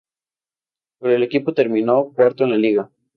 [0.97, 2.89] Pero el equipo terminó cuarto en la Liga.